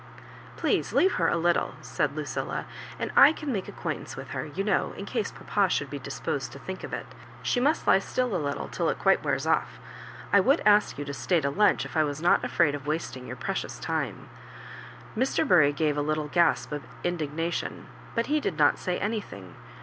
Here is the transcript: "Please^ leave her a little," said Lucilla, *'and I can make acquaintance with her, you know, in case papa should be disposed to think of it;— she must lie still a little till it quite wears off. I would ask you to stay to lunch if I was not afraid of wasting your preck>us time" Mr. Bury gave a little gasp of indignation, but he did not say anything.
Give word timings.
"Please^ 0.57 0.93
leave 0.93 1.11
her 1.21 1.27
a 1.27 1.37
little," 1.37 1.75
said 1.81 2.15
Lucilla, 2.15 2.65
*'and 2.97 3.11
I 3.15 3.31
can 3.31 3.53
make 3.53 3.67
acquaintance 3.67 4.15
with 4.15 4.29
her, 4.29 4.47
you 4.47 4.63
know, 4.63 4.93
in 4.97 5.05
case 5.05 5.29
papa 5.31 5.69
should 5.69 5.91
be 5.91 5.99
disposed 5.99 6.51
to 6.53 6.57
think 6.57 6.83
of 6.83 6.91
it;— 6.91 7.05
she 7.43 7.59
must 7.59 7.85
lie 7.85 7.99
still 7.99 8.35
a 8.35 8.41
little 8.43 8.67
till 8.67 8.89
it 8.89 8.97
quite 8.97 9.23
wears 9.23 9.45
off. 9.45 9.77
I 10.33 10.39
would 10.39 10.63
ask 10.65 10.97
you 10.97 11.05
to 11.05 11.13
stay 11.13 11.39
to 11.41 11.51
lunch 11.51 11.85
if 11.85 11.95
I 11.95 12.03
was 12.03 12.19
not 12.19 12.43
afraid 12.43 12.73
of 12.73 12.87
wasting 12.87 13.27
your 13.27 13.35
preck>us 13.37 13.79
time" 13.79 14.27
Mr. 15.15 15.47
Bury 15.47 15.71
gave 15.71 15.99
a 15.99 16.01
little 16.01 16.29
gasp 16.29 16.71
of 16.71 16.81
indignation, 17.03 17.85
but 18.15 18.25
he 18.25 18.39
did 18.39 18.57
not 18.57 18.79
say 18.79 18.97
anything. 18.97 19.53